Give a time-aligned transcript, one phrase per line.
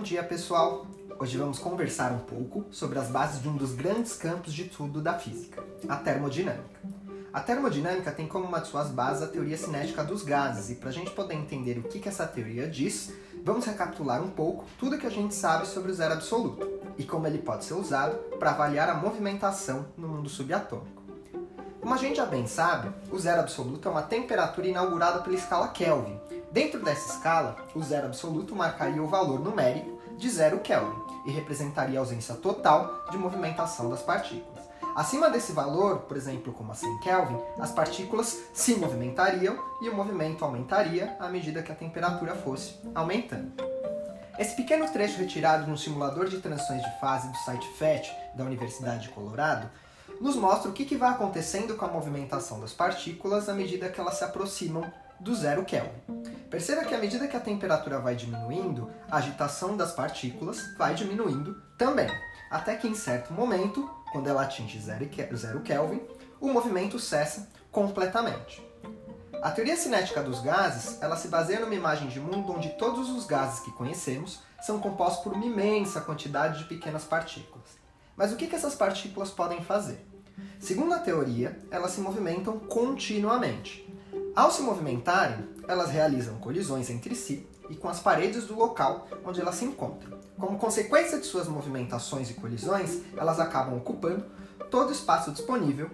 [0.00, 0.86] Bom dia, pessoal!
[1.18, 4.98] Hoje vamos conversar um pouco sobre as bases de um dos grandes campos de estudo
[5.02, 6.80] da física, a termodinâmica.
[7.30, 10.88] A termodinâmica tem como uma de suas bases a teoria cinética dos gases, e para
[10.88, 13.12] a gente poder entender o que, que essa teoria diz,
[13.44, 17.26] vamos recapitular um pouco tudo que a gente sabe sobre o zero absoluto e como
[17.26, 20.99] ele pode ser usado para avaliar a movimentação no mundo subatômico.
[21.80, 25.68] Como a gente já bem sabe, o zero absoluto é uma temperatura inaugurada pela escala
[25.68, 26.20] Kelvin.
[26.52, 31.98] Dentro dessa escala, o zero absoluto marcaria o valor numérico de zero Kelvin e representaria
[31.98, 34.60] a ausência total de movimentação das partículas.
[34.94, 39.94] Acima desse valor, por exemplo, como a 100 Kelvin, as partículas se movimentariam e o
[39.94, 43.52] movimento aumentaria à medida que a temperatura fosse aumentando.
[44.38, 49.04] Esse pequeno trecho retirado no simulador de transições de fase do site FET da Universidade
[49.04, 49.70] de Colorado
[50.20, 54.14] nos mostra o que, vai acontecendo com a movimentação das partículas à medida que elas
[54.14, 56.24] se aproximam do zero Kelvin.
[56.48, 61.60] Perceba que à medida que a temperatura vai diminuindo, a agitação das partículas vai diminuindo
[61.76, 62.08] também,
[62.50, 66.00] até que em certo momento, quando ela atinge zero Kelvin,
[66.40, 68.64] o movimento cessa completamente.
[69.42, 73.24] A teoria cinética dos gases, ela se baseia numa imagem de mundo onde todos os
[73.24, 77.78] gases que conhecemos são compostos por uma imensa quantidade de pequenas partículas.
[78.20, 80.06] Mas o que, que essas partículas podem fazer?
[80.58, 83.90] Segundo a teoria, elas se movimentam continuamente.
[84.36, 89.40] Ao se movimentarem, elas realizam colisões entre si e com as paredes do local onde
[89.40, 90.18] elas se encontram.
[90.38, 94.26] Como consequência de suas movimentações e colisões, elas acabam ocupando
[94.70, 95.90] todo o espaço disponível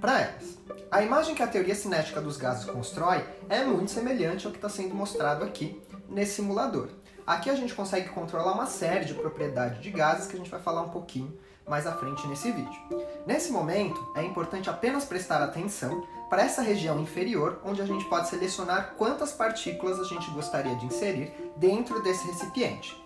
[0.00, 0.56] para elas.
[0.92, 4.68] A imagem que a teoria cinética dos gases constrói é muito semelhante ao que está
[4.68, 6.86] sendo mostrado aqui nesse simulador.
[7.26, 10.62] Aqui a gente consegue controlar uma série de propriedades de gases que a gente vai
[10.62, 12.80] falar um pouquinho mais à frente nesse vídeo.
[13.26, 18.28] Nesse momento, é importante apenas prestar atenção para essa região inferior, onde a gente pode
[18.28, 23.02] selecionar quantas partículas a gente gostaria de inserir dentro desse recipiente.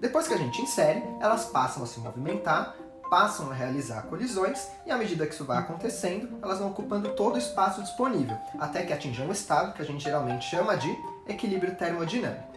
[0.00, 2.74] Depois que a gente insere, elas passam a se movimentar,
[3.08, 7.34] passam a realizar colisões e à medida que isso vai acontecendo, elas vão ocupando todo
[7.34, 10.90] o espaço disponível, até que atinjam um estado que a gente geralmente chama de
[11.28, 12.51] equilíbrio termodinâmico.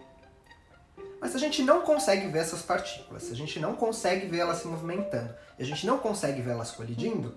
[1.20, 4.40] Mas se a gente não consegue ver essas partículas, se a gente não consegue ver
[4.40, 7.36] elas se movimentando, e a gente não consegue ver elas colidindo,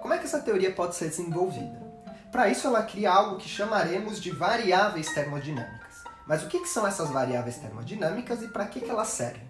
[0.00, 1.82] como é que essa teoria pode ser desenvolvida?
[2.30, 6.02] Para isso, ela cria algo que chamaremos de variáveis termodinâmicas.
[6.26, 9.42] Mas o que, são essas variáveis termodinâmicas e para que elas servem?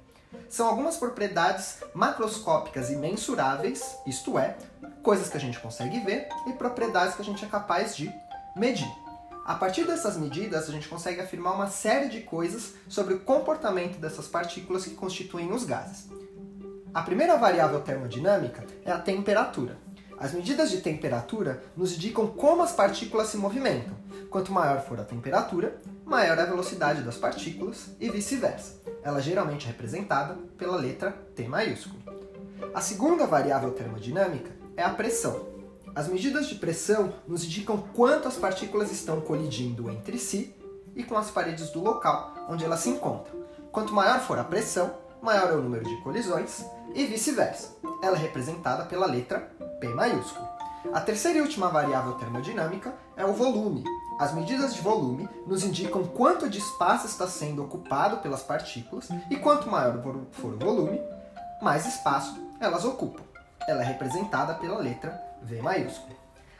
[0.48, 4.56] São algumas propriedades macroscópicas e mensuráveis, isto é,
[5.02, 8.12] coisas que a gente consegue ver e propriedades que a gente é capaz de
[8.56, 9.03] medir.
[9.44, 13.98] A partir dessas medidas, a gente consegue afirmar uma série de coisas sobre o comportamento
[13.98, 16.08] dessas partículas que constituem os gases.
[16.94, 19.76] A primeira variável termodinâmica é a temperatura.
[20.18, 23.94] As medidas de temperatura nos indicam como as partículas se movimentam.
[24.30, 28.80] Quanto maior for a temperatura, maior é a velocidade das partículas e vice-versa.
[29.02, 32.02] Ela geralmente é representada pela letra T maiúsculo.
[32.72, 35.53] A segunda variável termodinâmica é a pressão.
[35.94, 40.52] As medidas de pressão nos indicam quanto as partículas estão colidindo entre si
[40.96, 43.44] e com as paredes do local onde elas se encontram.
[43.70, 47.76] Quanto maior for a pressão, maior é o número de colisões e vice-versa.
[48.02, 49.48] Ela é representada pela letra
[49.80, 50.48] P maiúsculo.
[50.92, 53.84] A terceira e última variável termodinâmica é o volume.
[54.18, 59.36] As medidas de volume nos indicam quanto de espaço está sendo ocupado pelas partículas e
[59.36, 61.00] quanto maior for o volume,
[61.62, 63.22] mais espaço elas ocupam.
[63.68, 66.16] Ela é representada pela letra V maiúsculo.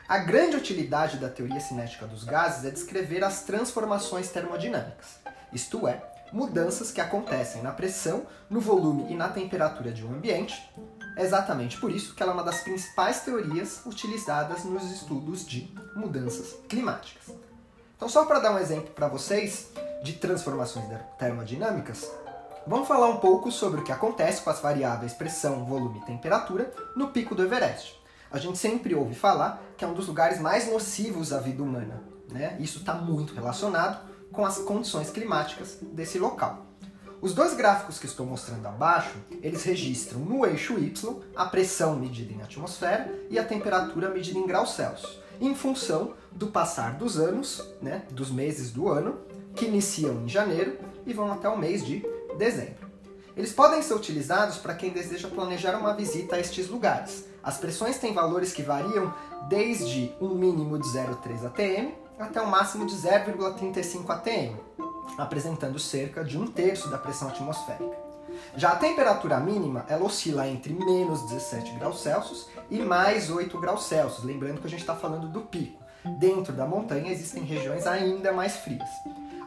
[0.07, 5.17] A grande utilidade da teoria cinética dos gases é descrever as transformações termodinâmicas,
[5.51, 5.99] isto é,
[6.31, 10.71] mudanças que acontecem na pressão, no volume e na temperatura de um ambiente.
[11.17, 15.73] É exatamente por isso que ela é uma das principais teorias utilizadas nos estudos de
[15.95, 17.33] mudanças climáticas.
[17.95, 19.69] Então, só para dar um exemplo para vocês
[20.03, 20.85] de transformações
[21.17, 22.07] termodinâmicas,
[22.67, 26.71] vamos falar um pouco sobre o que acontece com as variáveis pressão, volume e temperatura
[26.95, 30.69] no pico do Everest a gente sempre ouve falar que é um dos lugares mais
[30.69, 32.03] nocivos à vida humana.
[32.31, 32.57] Né?
[32.59, 36.65] Isso está muito relacionado com as condições climáticas desse local.
[37.21, 42.33] Os dois gráficos que estou mostrando abaixo, eles registram no eixo Y a pressão medida
[42.33, 47.63] em atmosfera e a temperatura medida em graus Celsius, em função do passar dos anos,
[47.81, 49.19] né, dos meses do ano,
[49.55, 52.05] que iniciam em janeiro e vão até o mês de
[52.37, 52.84] dezembro.
[53.35, 57.25] Eles podem ser utilizados para quem deseja planejar uma visita a estes lugares.
[57.43, 59.13] As pressões têm valores que variam
[59.49, 64.55] desde um mínimo de 0,3 atm até um máximo de 0,35 atm,
[65.17, 68.05] apresentando cerca de um terço da pressão atmosférica.
[68.55, 73.85] Já a temperatura mínima, ela oscila entre menos 17 graus Celsius e mais 8 graus
[73.85, 75.83] Celsius, lembrando que a gente está falando do pico.
[76.19, 78.89] Dentro da montanha existem regiões ainda mais frias.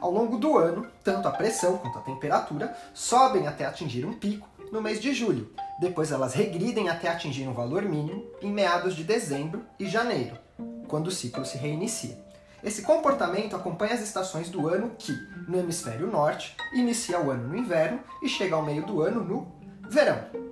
[0.01, 4.49] Ao longo do ano, tanto a pressão quanto a temperatura sobem até atingir um pico
[4.71, 5.53] no mês de julho.
[5.81, 10.39] Depois elas regridem até atingir um valor mínimo em meados de dezembro e janeiro,
[10.87, 12.19] quando o ciclo se reinicia.
[12.63, 15.13] Esse comportamento acompanha as estações do ano que,
[15.49, 19.53] no hemisfério norte, inicia o ano no inverno e chega ao meio do ano no
[19.89, 20.48] verão.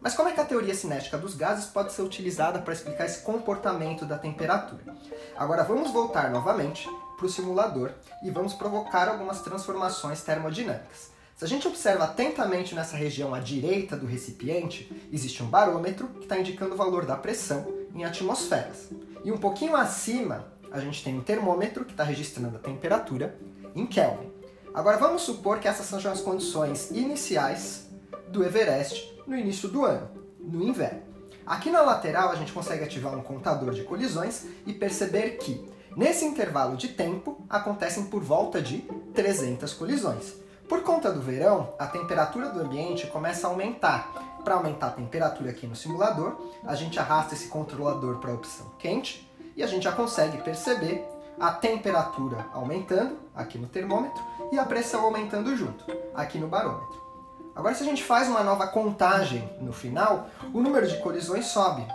[0.00, 3.20] Mas como é que a teoria cinética dos gases pode ser utilizada para explicar esse
[3.20, 4.96] comportamento da temperatura?
[5.36, 6.88] Agora vamos voltar novamente
[7.18, 7.92] para o simulador
[8.22, 11.10] e vamos provocar algumas transformações termodinâmicas.
[11.36, 16.24] Se a gente observa atentamente nessa região à direita do recipiente, existe um barômetro que
[16.24, 18.88] está indicando o valor da pressão em atmosferas.
[19.22, 23.38] E um pouquinho acima, a gente tem um termômetro que está registrando a temperatura
[23.74, 24.32] em Kelvin.
[24.72, 27.88] Agora vamos supor que essas sejam as condições iniciais
[28.28, 30.10] do Everest no início do ano,
[30.40, 31.02] no inverno.
[31.46, 35.64] Aqui na lateral a gente consegue ativar um contador de colisões e perceber que
[35.96, 38.78] nesse intervalo de tempo acontecem por volta de
[39.14, 40.34] 300 colisões.
[40.68, 44.40] Por conta do verão, a temperatura do ambiente começa a aumentar.
[44.42, 48.66] Para aumentar a temperatura aqui no simulador, a gente arrasta esse controlador para a opção
[48.78, 51.04] quente e a gente já consegue perceber
[51.38, 55.84] a temperatura aumentando aqui no termômetro e a pressão aumentando junto
[56.14, 57.09] aqui no barômetro.
[57.54, 61.86] Agora, se a gente faz uma nova contagem no final, o número de colisões sobe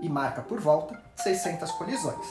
[0.00, 2.26] e marca por volta 600 colisões.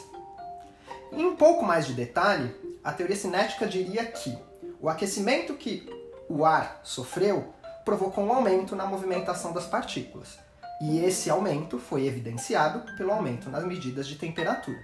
[1.12, 2.54] Em um pouco mais de detalhe,
[2.84, 4.38] a teoria cinética diria que
[4.82, 5.88] o aquecimento que
[6.28, 7.54] o ar sofreu
[7.86, 10.40] provocou um aumento na movimentação das partículas.
[10.82, 14.80] E esse aumento foi evidenciado pelo aumento nas medidas de temperatura.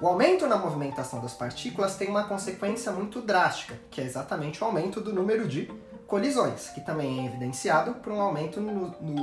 [0.00, 4.66] O aumento na movimentação das partículas tem uma consequência muito drástica, que é exatamente o
[4.66, 5.70] aumento do número de
[6.08, 9.14] colisões, que também é evidenciado por um aumento no, no,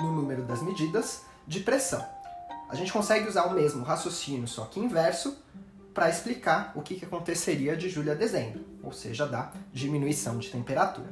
[0.00, 2.04] no número das medidas de pressão.
[2.68, 5.36] A gente consegue usar o mesmo raciocínio, só que inverso,
[5.92, 10.48] para explicar o que, que aconteceria de julho a dezembro, ou seja, da diminuição de
[10.48, 11.08] temperatura.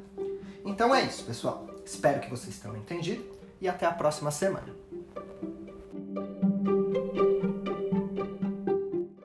[0.64, 1.66] Então é isso, pessoal.
[1.84, 3.24] Espero que vocês tenham entendido
[3.60, 4.74] e até a próxima semana.